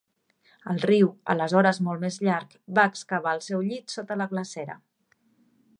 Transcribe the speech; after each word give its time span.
El 0.71 0.79
riu, 0.89 1.09
aleshores 1.33 1.81
molt 1.89 2.03
més 2.05 2.17
llarg, 2.27 2.57
va 2.79 2.87
excavar 2.93 3.35
el 3.39 3.45
seu 3.49 3.63
llit 3.69 3.97
sota 3.99 4.19
la 4.23 4.29
glacera. 4.35 4.79